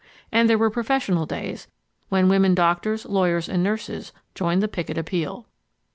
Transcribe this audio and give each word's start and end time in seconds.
And 0.31 0.49
there 0.49 0.57
were 0.57 0.71
professional 0.71 1.27
days 1.27 1.67
when 2.09 2.27
women 2.27 2.55
doctors, 2.55 3.05
lawyers 3.05 3.47
and 3.47 3.61
nurses 3.61 4.13
joined 4.33 4.63
the 4.63 4.67
picket 4.67 4.97
appeal. 4.97 5.45